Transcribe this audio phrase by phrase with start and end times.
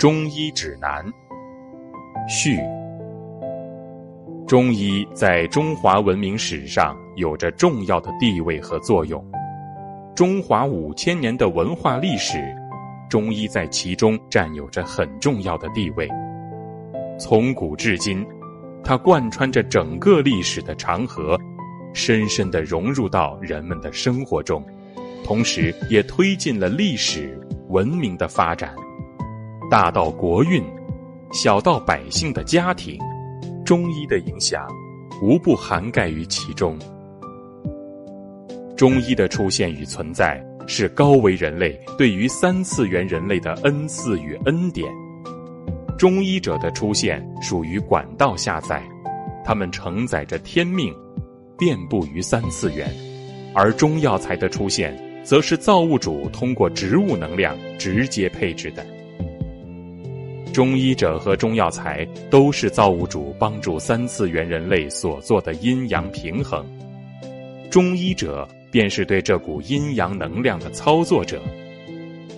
[0.00, 1.04] 中医指南
[2.26, 2.58] 序。
[4.48, 9.22] 中医在中华文明史上有着重要的地位和作用。
[10.16, 12.38] 中华五千年的文化历史，
[13.10, 16.08] 中医在其中占有着很重要的地位。
[17.18, 18.26] 从古至今，
[18.82, 21.38] 它贯穿着整个历史的长河，
[21.92, 24.64] 深深的融入到人们的生活中，
[25.22, 27.38] 同时也推进了历史
[27.68, 28.74] 文明的发展。
[29.70, 30.60] 大到国运，
[31.32, 32.98] 小到百姓的家庭。
[33.64, 34.66] 中医的影响，
[35.22, 36.76] 无不涵盖于其中。
[38.76, 44.92] 中医的出现与存在，是高维人类对于三次元人类的恩赐与恩典。
[45.96, 48.82] 中医者的出现属于管道下载，
[49.44, 50.92] 他们承载着天命，
[51.56, 52.88] 遍布于三次元；
[53.54, 58.84] 而中药材的出现，则是造物主通过植物能量直接配置的。
[60.52, 66.66] 中医者和中药材都是造物主帮助三次元人类所做的阴阳平衡，
[67.70, 71.40] 中医者便是对这股阴阳能量的操作者。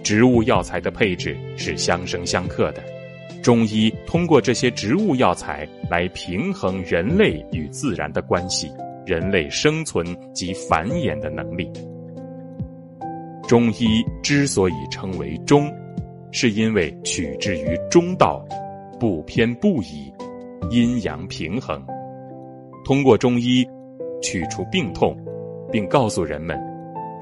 [0.02, 2.82] 植物药材的配置是相生相克的，
[3.42, 8.70] 中医通过这些植物药材来平衡人类与自然的关系，
[9.06, 10.04] 人类生存
[10.34, 11.66] 及繁衍的能力。
[13.48, 15.72] 中医之所以称为中。
[16.32, 18.42] 是因为取之于中道，
[18.98, 20.10] 不偏不倚，
[20.70, 21.80] 阴阳平衡。
[22.84, 23.64] 通过中医
[24.22, 25.14] 取出病痛，
[25.70, 26.58] 并告诉人们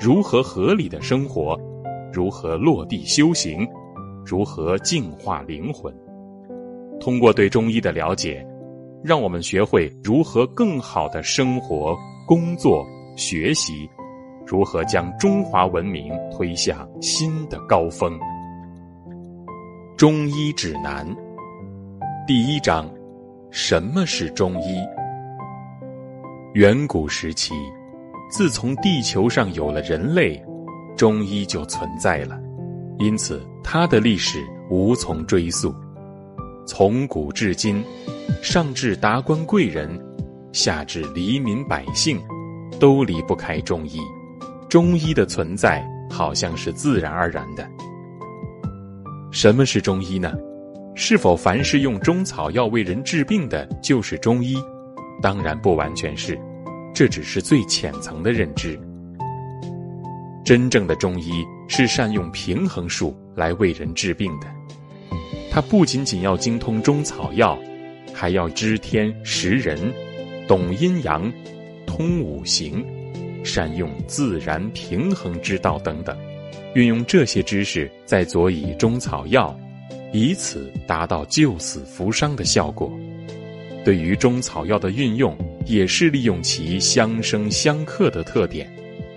[0.00, 1.58] 如何合理的生活，
[2.12, 3.66] 如何落地修行，
[4.24, 5.92] 如何净化灵魂。
[7.00, 8.46] 通过对中医的了解，
[9.02, 11.96] 让我们学会如何更好的生活、
[12.28, 13.88] 工作、学习，
[14.46, 18.16] 如何将中华文明推向新的高峰。
[20.00, 21.06] 中医指南，
[22.26, 22.90] 第一章：
[23.50, 24.78] 什么是中医？
[26.54, 27.52] 远古时期，
[28.30, 30.42] 自从地球上有了人类，
[30.96, 32.40] 中医就存在了，
[32.98, 35.70] 因此它的历史无从追溯。
[36.66, 37.84] 从古至今，
[38.42, 40.02] 上至达官贵人，
[40.50, 42.18] 下至黎民百姓，
[42.80, 44.00] 都离不开中医。
[44.66, 47.70] 中医的存在，好像是自然而然的。
[49.30, 50.32] 什么是中医呢？
[50.96, 54.56] 是否凡是用中草药为人治病的，就是中医？
[55.22, 56.38] 当然不完全是，
[56.92, 58.78] 这只是最浅层的认知。
[60.44, 64.48] 真正的中医是善用平衡术来为人治病的。
[65.48, 67.56] 他不仅仅要精通中草药，
[68.12, 69.78] 还要知天识人，
[70.48, 71.32] 懂阴阳，
[71.86, 72.84] 通五行，
[73.44, 76.18] 善用自然平衡之道等等。
[76.74, 79.58] 运用这些知识，再佐以中草药，
[80.12, 82.92] 以此达到救死扶伤的效果。
[83.84, 85.36] 对于中草药的运用，
[85.66, 88.70] 也是利用其相生相克的特点，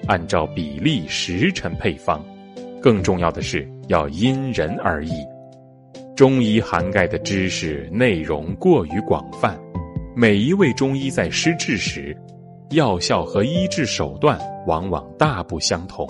[0.08, 2.24] 按照比例时辰配方。
[2.82, 5.12] 更重要的是，要因人而异。
[6.16, 9.60] 中医涵盖的知识内容过于广泛，
[10.16, 12.16] 每一位中医在施治时，
[12.72, 16.08] 药效和医治手段往往大不相同。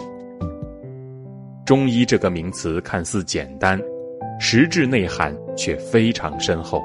[1.66, 3.80] 中医这个名词看似简单，
[4.38, 6.82] 实质内涵却非常深厚。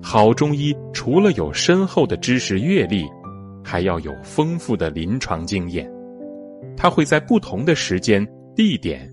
[0.00, 3.04] 好中医除了有深厚的知识阅历，
[3.64, 5.90] 还要有丰富的临床经验。
[6.76, 8.24] 他会在不同的时间、
[8.54, 9.10] 地点，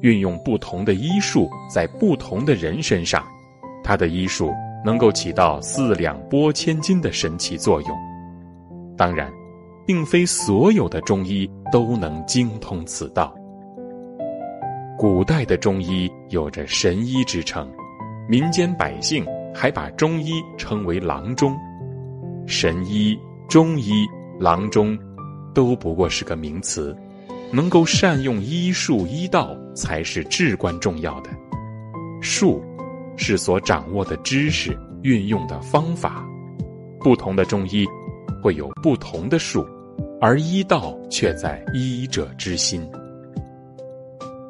[0.00, 3.24] 运用不同的医术在不同的人身上，
[3.82, 4.52] 他的医术
[4.84, 7.90] 能够起到四两拨千斤的神奇作用。
[8.96, 9.28] 当然，
[9.84, 13.34] 并非所有的中医都能精通此道。
[15.00, 17.66] 古代的中医有着神医之称，
[18.28, 19.24] 民间百姓
[19.54, 21.56] 还把中医称为郎中。
[22.46, 23.18] 神医、
[23.48, 24.06] 中医、
[24.38, 24.98] 郎中，
[25.54, 26.94] 都不过是个名词，
[27.50, 31.30] 能够善用医术医道才是至关重要的。
[32.20, 32.62] 术，
[33.16, 36.22] 是所掌握的知识、运用的方法。
[36.98, 37.86] 不同的中医，
[38.42, 39.66] 会有不同的术，
[40.20, 42.86] 而医道却在医者之心。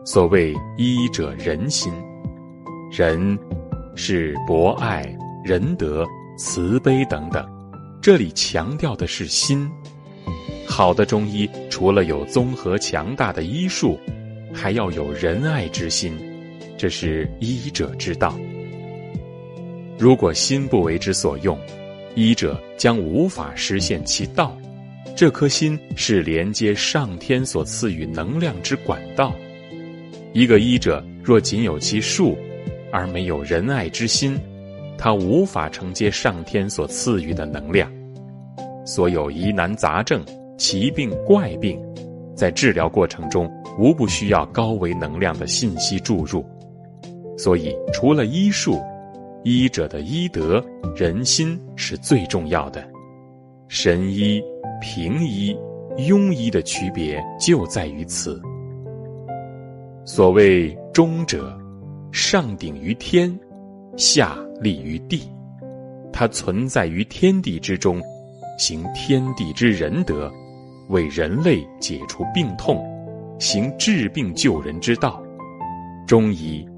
[0.03, 1.93] 所谓医者仁心，
[2.91, 3.39] 仁
[3.95, 5.07] 是博爱、
[5.45, 6.07] 仁德、
[6.39, 7.47] 慈悲等等。
[8.01, 9.71] 这里强调的是心。
[10.67, 14.01] 好的中医除了有综合强大的医术，
[14.55, 16.17] 还要有仁爱之心，
[16.79, 18.35] 这是医者之道。
[19.99, 21.59] 如果心不为之所用，
[22.15, 24.57] 医者将无法实现其道。
[25.15, 29.35] 这颗心是连接上天所赐予能量之管道。
[30.33, 32.37] 一个医者若仅有其术，
[32.93, 34.39] 而没有仁爱之心，
[34.97, 37.91] 他无法承接上天所赐予的能量。
[38.85, 40.25] 所有疑难杂症、
[40.57, 41.81] 奇病怪病，
[42.35, 46.45] 在治疗过程中无不需要高维能量的信息注入。
[47.37, 48.81] 所以，除了医术，
[49.43, 52.87] 医者的医德、人心是最重要的。
[53.69, 54.43] 神医、
[54.81, 55.57] 平医、
[55.97, 58.41] 庸医的区别就在于此。
[60.13, 61.57] 所谓中者，
[62.11, 63.33] 上顶于天，
[63.97, 65.23] 下立于地，
[66.13, 68.03] 它存在于天地之中，
[68.59, 70.29] 行天地之仁德，
[70.89, 72.85] 为人类解除病痛，
[73.39, 75.23] 行治病救人之道。
[76.09, 76.69] 中医，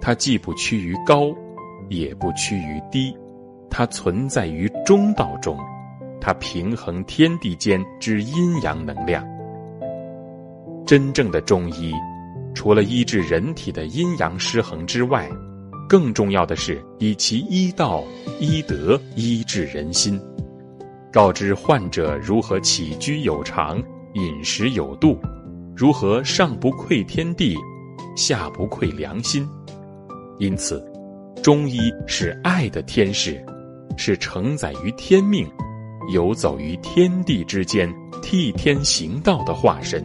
[0.00, 1.32] 它既不趋于高，
[1.90, 3.16] 也不趋于低，
[3.70, 5.56] 它存在于中道中，
[6.20, 9.24] 它平衡天地间之阴阳能量。
[10.84, 11.94] 真正的中医。
[12.54, 15.30] 除了医治人体的阴阳失衡之外，
[15.88, 18.04] 更重要的是以其医道、
[18.38, 20.20] 医德医治人心，
[21.12, 23.82] 告知患者如何起居有常、
[24.14, 25.18] 饮食有度，
[25.74, 27.56] 如何上不愧天地，
[28.16, 29.48] 下不愧良心。
[30.38, 30.84] 因此，
[31.42, 33.44] 中医是爱的天使，
[33.96, 35.50] 是承载于天命、
[36.12, 37.92] 游走于天地之间、
[38.22, 40.04] 替天行道的化身。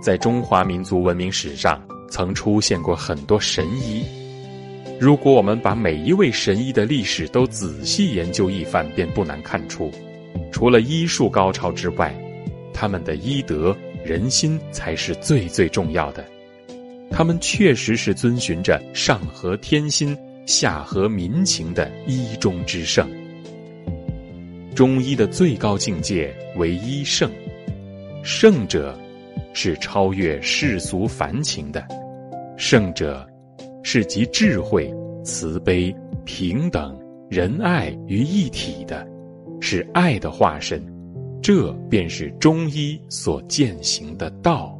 [0.00, 4.04] 在中华民族文明史上，曾出现过很多神医。
[5.00, 9.92] 如果我们把每一位神医的历史都仔细研究一番，便不难看出，
[10.50, 12.14] 除了医术高超之外，
[12.72, 16.24] 他们的医德、人心才是最最重要的。
[17.10, 20.16] 他们确实是遵循着上合天心、
[20.46, 23.08] 下合民情的医中之圣。
[24.74, 27.30] 中医的最高境界为医圣，
[28.22, 28.96] 圣者。
[29.52, 31.84] 是超越世俗凡情的，
[32.56, 33.26] 圣者
[33.82, 36.98] 是集智慧、慈悲、平等、
[37.28, 39.06] 仁爱于一体的，
[39.60, 40.80] 是爱的化身，
[41.42, 44.77] 这便是中医所践行的道。